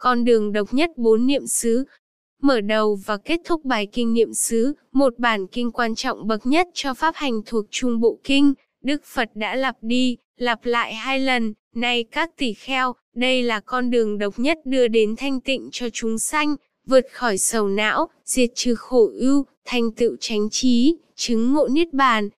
con 0.00 0.24
đường 0.24 0.52
độc 0.52 0.74
nhất 0.74 0.90
bốn 0.96 1.26
niệm 1.26 1.46
xứ. 1.46 1.84
Mở 2.42 2.60
đầu 2.60 2.98
và 3.06 3.16
kết 3.16 3.40
thúc 3.44 3.64
bài 3.64 3.86
kinh 3.92 4.14
niệm 4.14 4.34
xứ, 4.34 4.74
một 4.92 5.18
bản 5.18 5.46
kinh 5.46 5.70
quan 5.70 5.94
trọng 5.94 6.26
bậc 6.26 6.46
nhất 6.46 6.68
cho 6.74 6.94
pháp 6.94 7.14
hành 7.16 7.40
thuộc 7.46 7.64
Trung 7.70 8.00
Bộ 8.00 8.18
Kinh, 8.24 8.54
Đức 8.82 9.04
Phật 9.04 9.28
đã 9.34 9.54
lặp 9.54 9.76
đi, 9.80 10.16
lặp 10.36 10.66
lại 10.66 10.94
hai 10.94 11.20
lần, 11.20 11.54
này 11.74 12.04
các 12.04 12.36
tỷ 12.36 12.52
kheo, 12.52 12.94
đây 13.14 13.42
là 13.42 13.60
con 13.60 13.90
đường 13.90 14.18
độc 14.18 14.38
nhất 14.38 14.58
đưa 14.64 14.88
đến 14.88 15.14
thanh 15.16 15.40
tịnh 15.40 15.68
cho 15.72 15.88
chúng 15.92 16.18
sanh, 16.18 16.56
vượt 16.86 17.06
khỏi 17.12 17.38
sầu 17.38 17.68
não, 17.68 18.08
diệt 18.24 18.50
trừ 18.54 18.74
khổ 18.74 19.10
ưu, 19.18 19.44
thành 19.64 19.92
tựu 19.92 20.16
chánh 20.20 20.50
trí, 20.50 20.96
chứng 21.16 21.52
ngộ 21.52 21.68
niết 21.68 21.92
bàn. 21.92 22.28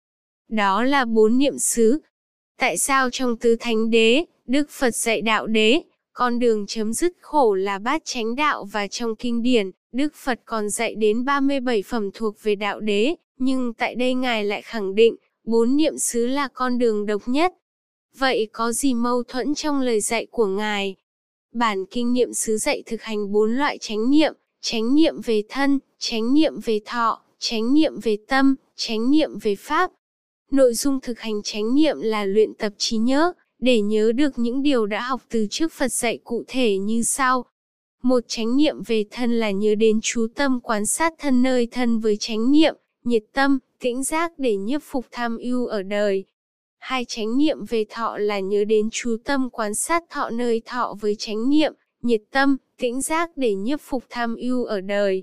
Đó 0.49 0.85
là 0.85 1.05
bốn 1.05 1.39
niệm 1.39 1.59
xứ. 1.59 2.01
Tại 2.59 2.79
sao 2.79 3.11
trong 3.11 3.37
tứ 3.37 3.57
thánh 3.61 3.91
đế, 3.91 4.25
Đức 4.47 4.71
Phật 4.71 4.95
dạy 4.95 5.23
đạo 5.23 5.47
đế, 5.47 5.83
con 6.13 6.39
đường 6.39 6.67
chấm 6.67 6.93
dứt 6.93 7.13
khổ 7.21 7.55
là 7.55 7.79
bát 7.79 8.03
chánh 8.05 8.35
đạo 8.35 8.65
và 8.65 8.87
trong 8.87 9.17
kinh 9.17 9.43
điển, 9.43 9.71
Đức 9.93 10.15
Phật 10.15 10.41
còn 10.45 10.71
dạy 10.71 10.95
đến 10.95 11.25
37 11.25 11.83
phẩm 11.83 12.11
thuộc 12.15 12.43
về 12.43 12.55
đạo 12.55 12.81
đế, 12.81 13.15
nhưng 13.39 13.75
tại 13.75 13.95
đây 13.95 14.15
Ngài 14.15 14.45
lại 14.45 14.63
khẳng 14.63 14.95
định, 14.95 15.17
bốn 15.45 15.77
niệm 15.77 15.99
xứ 15.99 16.27
là 16.27 16.49
con 16.49 16.79
đường 16.79 17.07
độc 17.07 17.23
nhất. 17.27 17.55
Vậy 18.19 18.49
có 18.53 18.73
gì 18.73 18.95
mâu 18.95 19.23
thuẫn 19.23 19.55
trong 19.55 19.81
lời 19.81 20.01
dạy 20.01 20.27
của 20.31 20.47
Ngài? 20.47 20.97
Bản 21.53 21.85
kinh 21.87 22.13
niệm 22.13 22.33
xứ 22.33 22.57
dạy 22.57 22.83
thực 22.87 23.03
hành 23.03 23.33
bốn 23.33 23.57
loại 23.57 23.79
chánh 23.79 24.11
niệm, 24.11 24.35
chánh 24.61 24.95
niệm 24.95 25.21
về 25.21 25.43
thân, 25.49 25.79
chánh 25.99 26.35
niệm 26.35 26.61
về 26.65 26.81
thọ, 26.85 27.23
chánh 27.39 27.75
niệm 27.75 28.01
về 28.03 28.17
tâm, 28.29 28.55
chánh 28.77 29.11
niệm 29.11 29.39
về 29.43 29.57
pháp. 29.57 29.91
Nội 30.51 30.75
dung 30.75 31.01
thực 31.01 31.21
hành 31.21 31.41
chánh 31.45 31.75
niệm 31.75 32.01
là 32.01 32.25
luyện 32.25 32.55
tập 32.55 32.73
trí 32.79 32.97
nhớ, 32.97 33.33
để 33.63 33.81
nhớ 33.81 34.13
được 34.13 34.39
những 34.39 34.63
điều 34.63 34.87
đã 34.87 35.01
học 35.01 35.23
từ 35.31 35.47
trước 35.51 35.73
Phật 35.73 35.93
dạy 35.93 36.19
cụ 36.25 36.45
thể 36.49 36.77
như 36.79 37.03
sau. 37.03 37.45
Một 38.03 38.21
chánh 38.29 38.57
niệm 38.57 38.83
về 38.87 39.05
thân 39.11 39.33
là 39.33 39.51
nhớ 39.51 39.75
đến 39.75 40.01
chú 40.03 40.27
tâm 40.35 40.61
quan 40.63 40.87
sát 40.87 41.15
thân 41.19 41.43
nơi 41.43 41.67
thân 41.67 41.99
với 41.99 42.17
chánh 42.17 42.51
niệm, 42.51 42.75
nhiệt 43.05 43.23
tâm, 43.33 43.59
tĩnh 43.81 44.05
giác 44.05 44.33
để 44.39 44.57
nhiếp 44.57 44.83
phục 44.85 45.07
tham 45.11 45.37
ưu 45.37 45.67
ở 45.67 45.83
đời. 45.83 46.25
Hai 46.79 47.05
chánh 47.05 47.39
niệm 47.39 47.65
về 47.65 47.85
thọ 47.91 48.19
là 48.19 48.41
nhớ 48.41 48.65
đến 48.65 48.89
chú 48.93 49.17
tâm 49.25 49.51
quan 49.51 49.75
sát 49.75 50.05
thọ 50.11 50.31
nơi 50.31 50.63
thọ 50.65 50.95
với 51.01 51.15
chánh 51.19 51.51
niệm, 51.51 51.73
nhiệt 52.03 52.23
tâm, 52.31 52.57
tĩnh 52.79 53.03
giác 53.03 53.31
để 53.37 53.55
nhiếp 53.55 53.81
phục 53.81 54.05
tham 54.11 54.37
ưu 54.37 54.65
ở 54.65 54.81
đời. 54.81 55.23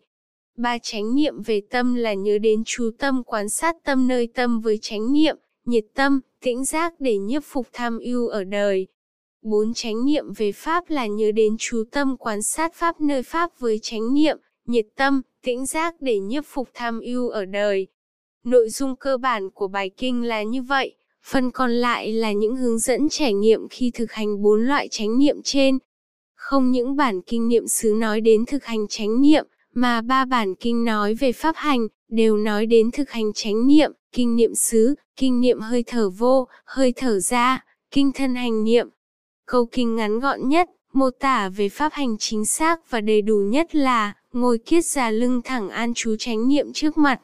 Ba 0.58 0.78
chánh 0.78 1.16
niệm 1.16 1.42
về 1.42 1.62
tâm 1.70 1.96
là 1.96 2.14
nhớ 2.14 2.38
đến 2.38 2.64
chú 2.66 2.92
tâm 3.00 3.24
quan 3.24 3.50
sát 3.50 3.76
tâm 3.84 4.08
nơi 4.08 4.28
tâm 4.28 4.62
với 4.62 4.80
chánh 4.82 5.14
niệm, 5.14 5.38
nhiệt 5.66 5.86
tâm, 5.94 6.20
tĩnh 6.44 6.66
giác 6.66 6.94
để 7.00 7.18
nhiếp 7.18 7.44
phục 7.46 7.68
tham 7.74 8.00
ưu 8.00 8.28
ở 8.28 8.44
đời. 8.44 8.88
Bốn 9.42 9.74
chánh 9.74 10.06
niệm 10.06 10.34
về 10.38 10.52
pháp 10.52 10.90
là 10.90 11.08
nhớ 11.08 11.32
đến 11.32 11.56
chú 11.60 11.84
tâm 11.92 12.18
quan 12.18 12.42
sát 12.44 12.74
pháp 12.74 13.02
nơi 13.02 13.24
pháp 13.24 13.60
với 13.60 13.80
chánh 13.82 14.14
niệm, 14.14 14.38
nhiệt 14.66 14.88
tâm, 14.96 15.22
tĩnh 15.44 15.66
giác 15.66 15.96
để 16.02 16.20
nhiếp 16.20 16.44
phục 16.46 16.70
tham 16.74 17.00
ưu 17.00 17.30
ở 17.30 17.46
đời. 17.46 17.88
Nội 18.44 18.70
dung 18.70 18.96
cơ 18.96 19.18
bản 19.18 19.50
của 19.50 19.68
bài 19.68 19.90
kinh 19.98 20.24
là 20.24 20.44
như 20.44 20.62
vậy, 20.62 20.96
phần 21.26 21.52
còn 21.52 21.72
lại 21.72 22.14
là 22.14 22.32
những 22.32 22.56
hướng 22.56 22.80
dẫn 22.80 23.10
trải 23.10 23.34
nghiệm 23.34 23.68
khi 23.70 23.92
thực 23.94 24.12
hành 24.12 24.42
bốn 24.42 24.62
loại 24.62 24.88
chánh 24.92 25.20
niệm 25.20 25.42
trên. 25.44 25.78
Không 26.36 26.72
những 26.72 26.96
bản 26.96 27.22
kinh 27.22 27.48
niệm 27.48 27.68
xứ 27.68 27.94
nói 27.98 28.22
đến 28.22 28.46
thực 28.48 28.66
hành 28.66 28.88
chánh 28.88 29.22
niệm, 29.22 29.46
mà 29.74 30.02
ba 30.02 30.26
bản 30.26 30.56
kinh 30.56 30.84
nói 30.86 31.14
về 31.14 31.32
pháp 31.32 31.56
hành, 31.56 31.88
đều 32.08 32.38
nói 32.38 32.66
đến 32.66 32.92
thực 32.92 33.10
hành 33.10 33.34
chánh 33.34 33.68
niệm, 33.68 33.92
kinh 34.12 34.36
niệm 34.36 34.56
xứ, 34.56 34.96
kinh 35.16 35.42
niệm 35.42 35.60
hơi 35.60 35.84
thở 35.88 36.10
vô, 36.10 36.48
hơi 36.66 36.94
thở 36.96 37.20
ra, 37.20 37.66
kinh 37.92 38.12
thân 38.12 38.36
hành 38.36 38.64
niệm. 38.64 38.90
Câu 39.46 39.66
kinh 39.66 39.96
ngắn 39.96 40.20
gọn 40.20 40.50
nhất, 40.50 40.70
mô 40.94 41.10
tả 41.10 41.50
về 41.50 41.70
pháp 41.70 41.94
hành 41.94 42.18
chính 42.18 42.46
xác 42.46 42.92
và 42.92 43.02
đầy 43.02 43.22
đủ 43.22 43.38
nhất 43.38 43.76
là, 43.76 44.14
ngồi 44.34 44.58
kiết 44.58 44.86
già 44.86 45.10
lưng 45.10 45.42
thẳng 45.44 45.70
an 45.70 45.94
trú 45.94 46.16
chánh 46.20 46.48
niệm 46.48 46.74
trước 46.74 46.98
mặt. 46.98 47.22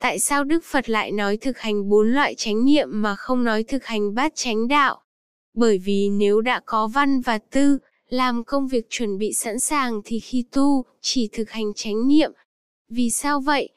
Tại 0.00 0.18
sao 0.18 0.44
Đức 0.44 0.64
Phật 0.64 0.88
lại 0.88 1.12
nói 1.12 1.36
thực 1.36 1.58
hành 1.58 1.88
bốn 1.88 2.12
loại 2.12 2.34
chánh 2.34 2.64
niệm 2.64 2.88
mà 3.02 3.16
không 3.16 3.44
nói 3.44 3.62
thực 3.62 3.84
hành 3.84 4.14
bát 4.14 4.32
chánh 4.34 4.68
đạo? 4.68 5.00
Bởi 5.54 5.78
vì 5.78 6.08
nếu 6.08 6.40
đã 6.40 6.60
có 6.66 6.86
văn 6.86 7.20
và 7.20 7.38
tư, 7.38 7.78
làm 8.08 8.44
công 8.44 8.68
việc 8.68 8.86
chuẩn 8.90 9.18
bị 9.18 9.32
sẵn 9.32 9.58
sàng 9.58 10.00
thì 10.04 10.20
khi 10.20 10.44
tu, 10.52 10.84
chỉ 11.00 11.28
thực 11.32 11.50
hành 11.50 11.72
chánh 11.74 12.08
niệm. 12.08 12.32
Vì 12.88 13.10
sao 13.10 13.40
vậy? 13.40 13.68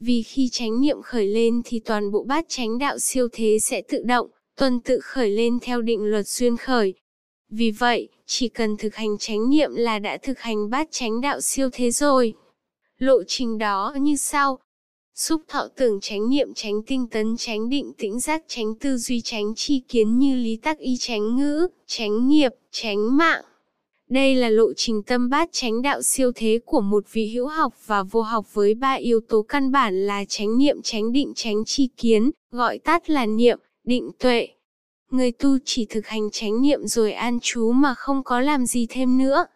Vì 0.00 0.22
khi 0.22 0.48
chánh 0.48 0.80
niệm 0.80 1.02
khởi 1.02 1.26
lên 1.26 1.62
thì 1.64 1.78
toàn 1.78 2.10
bộ 2.10 2.24
bát 2.24 2.44
chánh 2.48 2.78
đạo 2.78 2.98
siêu 2.98 3.28
thế 3.32 3.58
sẽ 3.58 3.82
tự 3.82 4.02
động, 4.02 4.30
tuần 4.56 4.80
tự 4.80 5.00
khởi 5.02 5.30
lên 5.30 5.58
theo 5.62 5.82
định 5.82 6.04
luật 6.04 6.28
duyên 6.28 6.56
khởi. 6.56 6.94
Vì 7.50 7.70
vậy, 7.70 8.08
chỉ 8.26 8.48
cần 8.48 8.76
thực 8.76 8.94
hành 8.94 9.18
chánh 9.18 9.50
niệm 9.50 9.74
là 9.74 9.98
đã 9.98 10.18
thực 10.22 10.38
hành 10.38 10.70
bát 10.70 10.88
chánh 10.90 11.20
đạo 11.20 11.40
siêu 11.40 11.68
thế 11.72 11.90
rồi. 11.90 12.34
Lộ 12.98 13.22
trình 13.26 13.58
đó 13.58 13.94
như 14.00 14.16
sau. 14.16 14.58
Xúc 15.14 15.42
thọ 15.48 15.68
tưởng 15.76 16.00
chánh 16.00 16.28
niệm 16.28 16.54
tránh 16.54 16.82
tinh 16.82 17.06
tấn 17.06 17.36
tránh 17.36 17.68
định 17.68 17.92
tĩnh 17.98 18.20
giác 18.20 18.44
tránh 18.48 18.74
tư 18.74 18.96
duy 18.96 19.20
tránh 19.20 19.54
chi 19.54 19.82
kiến 19.88 20.18
như 20.18 20.36
lý 20.36 20.56
tắc 20.56 20.78
y 20.78 20.96
tránh 20.96 21.36
ngữ, 21.36 21.68
tránh 21.86 22.28
nghiệp, 22.28 22.52
tránh 22.70 23.16
mạng. 23.16 23.44
Đây 24.10 24.34
là 24.34 24.48
lộ 24.48 24.72
trình 24.76 25.02
tâm 25.02 25.28
bát 25.28 25.48
chánh 25.52 25.82
đạo 25.82 26.02
siêu 26.02 26.32
thế 26.34 26.60
của 26.64 26.80
một 26.80 27.04
vị 27.12 27.26
hữu 27.34 27.46
học 27.46 27.74
và 27.86 28.02
vô 28.02 28.22
học 28.22 28.54
với 28.54 28.74
ba 28.74 28.92
yếu 28.92 29.20
tố 29.28 29.42
căn 29.42 29.72
bản 29.72 30.06
là 30.06 30.24
chánh 30.28 30.58
niệm 30.58 30.82
chánh 30.82 31.12
định 31.12 31.32
chánh 31.34 31.64
chi 31.64 31.88
kiến, 31.96 32.30
gọi 32.50 32.78
tắt 32.78 33.10
là 33.10 33.26
niệm, 33.26 33.58
định 33.84 34.10
tuệ. 34.18 34.48
Người 35.10 35.32
tu 35.32 35.58
chỉ 35.64 35.86
thực 35.90 36.06
hành 36.06 36.30
chánh 36.30 36.62
niệm 36.62 36.86
rồi 36.86 37.12
an 37.12 37.38
trú 37.42 37.72
mà 37.72 37.94
không 37.94 38.22
có 38.22 38.40
làm 38.40 38.66
gì 38.66 38.86
thêm 38.90 39.18
nữa. 39.18 39.46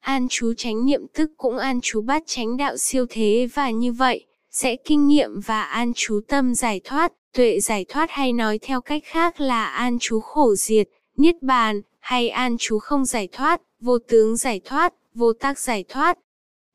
An 0.00 0.26
trú 0.30 0.54
chánh 0.56 0.86
niệm 0.86 1.06
tức 1.14 1.30
cũng 1.36 1.58
an 1.58 1.80
trú 1.82 2.00
bát 2.00 2.22
chánh 2.26 2.56
đạo 2.56 2.76
siêu 2.76 3.06
thế 3.08 3.48
và 3.54 3.70
như 3.70 3.92
vậy, 3.92 4.26
sẽ 4.50 4.76
kinh 4.76 5.08
nghiệm 5.08 5.40
và 5.40 5.62
an 5.62 5.92
trú 5.94 6.20
tâm 6.28 6.54
giải 6.54 6.80
thoát, 6.84 7.12
tuệ 7.34 7.60
giải 7.60 7.84
thoát 7.88 8.10
hay 8.10 8.32
nói 8.32 8.58
theo 8.62 8.80
cách 8.80 9.02
khác 9.04 9.40
là 9.40 9.64
an 9.64 9.98
trú 9.98 10.20
khổ 10.20 10.54
diệt, 10.54 10.88
niết 11.16 11.42
bàn, 11.42 11.80
hay 12.00 12.28
an 12.28 12.56
trú 12.58 12.78
không 12.78 13.04
giải 13.04 13.28
thoát, 13.32 13.60
vô 13.82 13.98
tướng 13.98 14.36
giải 14.36 14.60
thoát, 14.64 14.94
vô 15.14 15.32
tác 15.32 15.58
giải 15.58 15.84
thoát. 15.88 16.18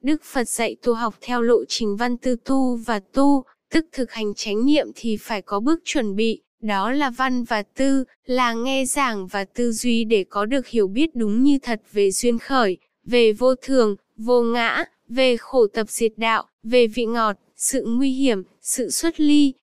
Đức 0.02 0.24
Phật 0.24 0.50
dạy 0.50 0.76
tu 0.84 0.94
học 0.94 1.16
theo 1.22 1.42
lộ 1.42 1.66
trình 1.68 1.96
văn 1.96 2.18
tư 2.18 2.36
tu 2.46 2.76
và 2.76 3.00
tu, 3.00 3.44
tức 3.72 3.86
thực 3.92 4.12
hành 4.12 4.34
chánh 4.34 4.66
niệm 4.66 4.88
thì 4.96 5.18
phải 5.18 5.42
có 5.42 5.60
bước 5.60 5.80
chuẩn 5.86 6.16
bị, 6.16 6.42
đó 6.62 6.92
là 6.92 7.10
văn 7.10 7.44
và 7.44 7.64
tư, 7.64 8.04
là 8.26 8.54
nghe 8.54 8.86
giảng 8.86 9.28
và 9.28 9.46
tư 9.46 9.72
duy 9.72 10.04
để 10.04 10.26
có 10.30 10.46
được 10.46 10.68
hiểu 10.68 10.88
biết 10.88 11.10
đúng 11.16 11.44
như 11.44 11.60
thật 11.62 11.82
về 11.92 12.12
duyên 12.12 12.40
khởi, 12.40 12.78
về 13.04 13.34
vô 13.34 13.56
thường, 13.56 13.96
vô 14.18 14.42
ngã, 14.42 14.84
về 15.10 15.38
khổ 15.38 15.68
tập 15.68 15.90
diệt 15.90 16.12
đạo, 16.18 16.44
về 16.64 16.88
vị 16.88 17.06
ngọt, 17.06 17.36
sự 17.56 17.86
nguy 17.88 18.12
hiểm, 18.12 18.44
sự 18.62 18.90
xuất 18.90 19.20
ly. 19.20 19.54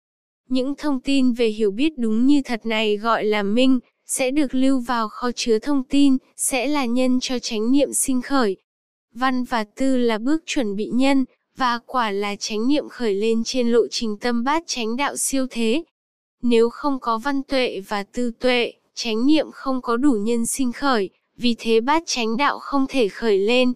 Những 0.49 0.75
thông 0.79 1.01
tin 1.01 1.33
về 1.33 1.49
hiểu 1.49 1.71
biết 1.71 1.93
đúng 1.99 2.27
như 2.27 2.43
thật 2.45 2.67
này 2.67 2.97
gọi 2.97 3.25
là 3.25 3.43
minh, 3.43 3.79
sẽ 4.07 4.31
được 4.31 4.55
lưu 4.55 4.79
vào 4.79 5.09
kho 5.09 5.31
chứa 5.33 5.59
thông 5.59 5.83
tin, 5.83 6.17
sẽ 6.37 6.67
là 6.67 6.85
nhân 6.85 7.21
cho 7.21 7.39
chánh 7.39 7.73
niệm 7.73 7.93
sinh 7.93 8.23
khởi. 8.23 8.57
Văn 9.15 9.45
và 9.45 9.65
tư 9.65 9.97
là 9.97 10.19
bước 10.19 10.43
chuẩn 10.47 10.77
bị 10.77 10.87
nhân, 10.87 11.25
và 11.57 11.79
quả 11.87 12.11
là 12.11 12.37
chánh 12.37 12.69
niệm 12.69 12.89
khởi 12.89 13.15
lên 13.15 13.45
trên 13.45 13.69
lộ 13.69 13.87
trình 13.91 14.17
tâm 14.17 14.45
bát 14.45 14.63
chánh 14.67 14.97
đạo 14.97 15.17
siêu 15.17 15.47
thế. 15.51 15.83
Nếu 16.43 16.71
không 16.71 16.99
có 17.01 17.19
văn 17.19 17.43
tuệ 17.43 17.81
và 17.89 18.03
tư 18.03 18.33
tuệ, 18.41 18.73
chánh 18.95 19.27
niệm 19.27 19.51
không 19.53 19.83
có 19.83 19.97
đủ 19.97 20.13
nhân 20.13 20.47
sinh 20.47 20.73
khởi, 20.73 21.11
vì 21.37 21.55
thế 21.59 21.81
bát 21.81 22.03
chánh 22.07 22.37
đạo 22.37 22.59
không 22.59 22.87
thể 22.89 23.09
khởi 23.09 23.39
lên. 23.39 23.73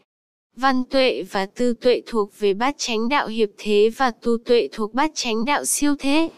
Văn 0.56 0.84
tuệ 0.84 1.22
và 1.31 1.47
tư 1.47 1.75
tuệ 1.81 2.03
thuộc 2.06 2.38
về 2.38 2.55
bát 2.55 2.75
chánh 2.78 3.09
đạo 3.09 3.27
hiệp 3.27 3.49
thế 3.59 3.91
và 3.97 4.11
tu 4.11 4.37
tuệ 4.44 4.69
thuộc 4.72 4.94
bát 4.94 5.11
chánh 5.15 5.44
đạo 5.44 5.65
siêu 5.65 5.94
thế. 5.99 6.28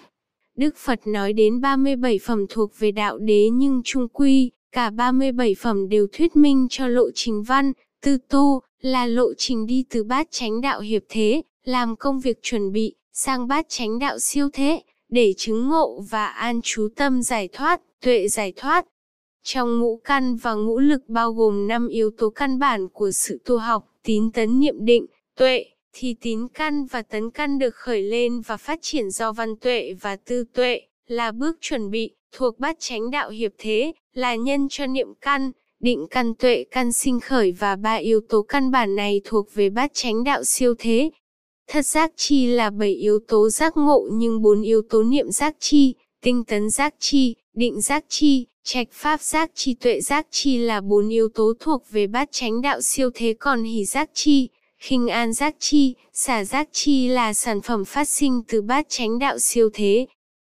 Đức 0.57 0.77
Phật 0.77 1.01
nói 1.07 1.33
đến 1.33 1.61
37 1.61 2.19
phẩm 2.19 2.47
thuộc 2.49 2.79
về 2.79 2.91
đạo 2.91 3.19
đế 3.19 3.49
nhưng 3.53 3.83
trung 3.85 4.09
quy, 4.13 4.51
cả 4.73 4.91
37 4.91 5.55
phẩm 5.55 5.89
đều 5.89 6.07
thuyết 6.13 6.37
minh 6.37 6.67
cho 6.71 6.89
lộ 6.89 7.11
trình 7.15 7.43
văn, 7.43 7.73
tư 8.03 8.19
tu, 8.29 8.61
là 8.81 9.07
lộ 9.07 9.35
trình 9.39 9.67
đi 9.67 9.85
từ 9.91 10.05
bát 10.05 10.29
chánh 10.31 10.61
đạo 10.61 10.81
hiệp 10.81 11.03
thế, 11.09 11.43
làm 11.65 11.97
công 11.97 12.21
việc 12.21 12.39
chuẩn 12.43 12.73
bị, 12.73 12.95
sang 13.13 13.49
bát 13.49 13.67
chánh 13.69 13.99
đạo 13.99 14.19
siêu 14.19 14.49
thế, 14.53 14.83
để 15.09 15.35
chứng 15.37 15.69
ngộ 15.69 16.01
và 16.11 16.27
an 16.27 16.61
trú 16.63 16.89
tâm 16.97 17.23
giải 17.23 17.49
thoát, 17.53 17.81
tuệ 18.01 18.29
giải 18.29 18.53
thoát. 18.57 18.87
Trong 19.43 19.81
ngũ 19.81 20.01
căn 20.05 20.37
và 20.37 20.55
ngũ 20.55 20.79
lực 20.79 21.09
bao 21.09 21.33
gồm 21.33 21.69
5 21.69 21.89
yếu 21.89 22.11
tố 22.19 22.31
căn 22.31 22.59
bản 22.59 22.89
của 22.89 23.11
sự 23.11 23.41
tu 23.45 23.59
học, 23.59 23.87
tín 24.05 24.31
tấn 24.31 24.61
niệm 24.61 24.85
định, 24.85 25.07
tuệ, 25.37 25.65
thì 25.93 26.15
tín 26.21 26.49
căn 26.55 26.87
và 26.87 27.03
tấn 27.03 27.31
căn 27.31 27.59
được 27.59 27.75
khởi 27.75 28.03
lên 28.03 28.41
và 28.41 28.57
phát 28.57 28.79
triển 28.83 29.11
do 29.11 29.33
văn 29.33 29.57
tuệ 29.57 29.95
và 30.01 30.17
tư 30.17 30.45
tuệ, 30.53 30.81
là 31.07 31.33
bước 31.33 31.59
chuẩn 31.61 31.91
bị, 31.91 32.11
thuộc 32.33 32.59
bát 32.59 32.77
chánh 32.79 33.11
đạo 33.11 33.31
hiệp 33.31 33.53
thế, 33.59 33.93
là 34.15 34.35
nhân 34.35 34.69
cho 34.71 34.87
niệm 34.87 35.09
căn, 35.21 35.51
định 35.81 36.07
căn 36.11 36.35
tuệ 36.35 36.65
căn 36.71 36.93
sinh 36.93 37.21
khởi 37.21 37.53
và 37.53 37.77
ba 37.77 37.95
yếu 37.95 38.21
tố 38.29 38.43
căn 38.43 38.71
bản 38.71 38.97
này 38.97 39.21
thuộc 39.25 39.55
về 39.55 39.71
bát 39.71 39.91
chánh 39.95 40.25
đạo 40.25 40.45
siêu 40.45 40.75
thế. 40.79 41.11
Thật 41.69 41.87
giác 41.87 42.13
chi 42.17 42.47
là 42.47 42.71
bảy 42.71 42.95
yếu 42.95 43.19
tố 43.29 43.51
giác 43.51 43.77
ngộ 43.77 44.09
nhưng 44.13 44.43
bốn 44.43 44.63
yếu 44.63 44.83
tố 44.91 45.03
niệm 45.03 45.31
giác 45.31 45.57
chi, 45.59 45.95
tinh 46.23 46.45
tấn 46.45 46.71
giác 46.71 46.95
chi, 46.99 47.35
định 47.55 47.81
giác 47.81 48.05
chi, 48.09 48.47
Trạch 48.65 48.89
pháp 48.93 49.21
giác 49.21 49.51
chi 49.55 49.75
tuệ 49.75 50.01
giác 50.01 50.27
chi 50.31 50.59
là 50.59 50.81
bốn 50.81 51.09
yếu 51.09 51.29
tố 51.29 51.53
thuộc 51.61 51.83
về 51.91 52.07
bát 52.07 52.29
chánh 52.33 52.63
đạo 52.63 52.81
siêu 52.81 53.11
thế 53.15 53.35
còn 53.39 53.63
hỷ 53.63 53.85
giác 53.85 54.11
chi, 54.15 54.49
khinh 54.81 55.09
an 55.09 55.33
giác 55.33 55.55
chi, 55.59 55.95
xả 56.13 56.45
giác 56.45 56.69
chi 56.73 57.09
là 57.09 57.33
sản 57.33 57.61
phẩm 57.61 57.85
phát 57.85 58.09
sinh 58.09 58.43
từ 58.49 58.63
bát 58.63 58.87
chánh 58.89 59.19
đạo 59.19 59.39
siêu 59.39 59.71
thế. 59.73 60.07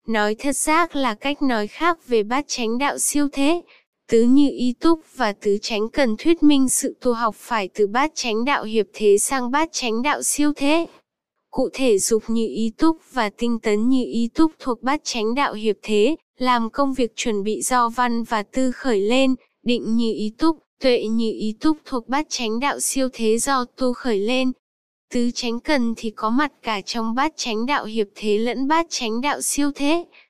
Nói 0.07 0.35
thật 0.35 0.55
giác 0.55 0.95
là 0.95 1.13
cách 1.13 1.41
nói 1.41 1.67
khác 1.67 2.07
về 2.07 2.23
bát 2.23 2.45
chánh 2.47 2.77
đạo 2.77 2.97
siêu 2.97 3.27
thế. 3.31 3.61
Tứ 4.09 4.21
như 4.21 4.49
y 4.51 4.73
túc 4.73 4.99
và 5.15 5.33
tứ 5.33 5.57
chánh 5.61 5.89
cần 5.89 6.15
thuyết 6.17 6.43
minh 6.43 6.69
sự 6.69 6.95
tu 7.01 7.13
học 7.13 7.35
phải 7.35 7.69
từ 7.73 7.87
bát 7.87 8.11
chánh 8.15 8.45
đạo 8.45 8.63
hiệp 8.63 8.85
thế 8.93 9.17
sang 9.17 9.51
bát 9.51 9.69
chánh 9.71 10.01
đạo 10.01 10.23
siêu 10.23 10.53
thế. 10.55 10.85
Cụ 11.51 11.69
thể 11.73 11.99
dục 11.99 12.23
như 12.27 12.47
ý 12.47 12.71
túc 12.77 12.97
và 13.11 13.29
tinh 13.29 13.59
tấn 13.59 13.89
như 13.89 14.03
ý 14.05 14.29
túc 14.33 14.51
thuộc 14.59 14.83
bát 14.83 15.01
chánh 15.03 15.35
đạo 15.35 15.53
hiệp 15.53 15.75
thế, 15.81 16.15
làm 16.37 16.69
công 16.69 16.93
việc 16.93 17.11
chuẩn 17.15 17.43
bị 17.43 17.61
do 17.61 17.89
văn 17.89 18.23
và 18.23 18.43
tư 18.43 18.71
khởi 18.71 19.01
lên, 19.01 19.35
định 19.63 19.95
như 19.95 20.13
ý 20.13 20.33
túc, 20.37 20.57
tuệ 20.83 21.03
như 21.03 21.31
ý 21.31 21.55
túc 21.59 21.77
thuộc 21.85 22.09
bát 22.09 22.25
chánh 22.29 22.59
đạo 22.59 22.79
siêu 22.79 23.09
thế 23.13 23.37
do 23.37 23.65
tu 23.65 23.93
khởi 23.93 24.19
lên. 24.19 24.51
Tứ 25.13 25.31
chánh 25.31 25.59
cần 25.59 25.93
thì 25.97 26.09
có 26.09 26.29
mặt 26.29 26.51
cả 26.61 26.81
trong 26.81 27.15
bát 27.15 27.33
chánh 27.35 27.65
đạo 27.65 27.85
hiệp 27.85 28.07
thế 28.15 28.37
lẫn 28.37 28.67
bát 28.67 28.85
chánh 28.89 29.21
đạo 29.21 29.41
siêu 29.41 29.71
thế. 29.75 30.05